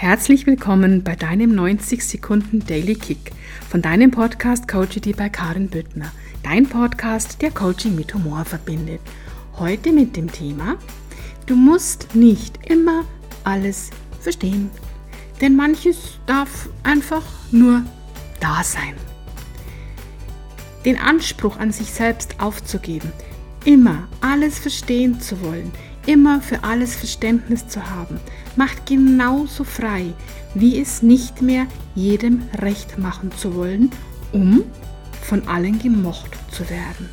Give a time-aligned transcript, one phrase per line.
[0.00, 3.32] Herzlich willkommen bei deinem 90 Sekunden Daily Kick
[3.68, 6.12] von deinem Podcast Coachity bei Karin Büttner.
[6.44, 9.00] Dein Podcast, der Coaching mit Humor verbindet.
[9.58, 10.76] Heute mit dem Thema,
[11.46, 13.06] du musst nicht immer
[13.42, 13.90] alles
[14.20, 14.70] verstehen,
[15.40, 17.82] denn manches darf einfach nur
[18.38, 18.94] da sein.
[20.84, 23.10] Den Anspruch an sich selbst aufzugeben,
[23.64, 25.72] immer alles verstehen zu wollen,
[26.08, 28.18] immer für alles Verständnis zu haben,
[28.56, 30.14] macht genauso frei,
[30.54, 33.90] wie es nicht mehr jedem recht machen zu wollen,
[34.32, 34.64] um
[35.20, 37.10] von allen gemocht zu werden.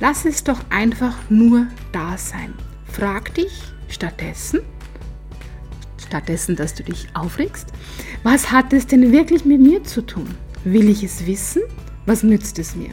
[0.00, 2.52] Lass es doch einfach nur da sein.
[2.92, 4.60] Frag dich stattdessen,
[5.96, 7.68] stattdessen, dass du dich aufregst,
[8.22, 10.28] was hat es denn wirklich mit mir zu tun?
[10.64, 11.62] Will ich es wissen?
[12.04, 12.90] Was nützt es mir?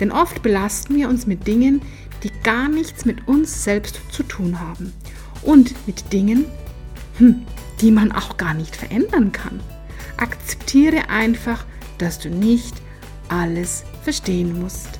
[0.00, 1.82] Denn oft belasten wir uns mit Dingen,
[2.22, 4.92] die gar nichts mit uns selbst zu tun haben
[5.42, 6.46] und mit Dingen,
[7.18, 7.42] hm,
[7.80, 9.60] die man auch gar nicht verändern kann.
[10.16, 11.64] Akzeptiere einfach,
[11.98, 12.74] dass du nicht
[13.28, 14.98] alles verstehen musst.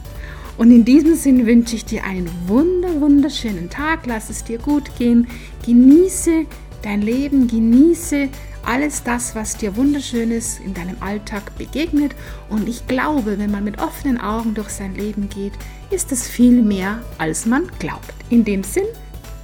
[0.56, 4.06] Und in diesem Sinn wünsche ich dir einen wunder, wunderschönen Tag.
[4.06, 5.28] Lass es dir gut gehen.
[5.64, 6.46] Genieße
[6.82, 8.28] dein Leben, genieße
[8.68, 12.14] alles das, was dir wunderschönes in deinem Alltag begegnet.
[12.50, 15.54] Und ich glaube, wenn man mit offenen Augen durch sein Leben geht,
[15.90, 18.12] ist es viel mehr, als man glaubt.
[18.28, 18.84] In dem Sinn,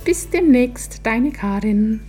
[0.05, 2.01] bis demnächst, deine Karin.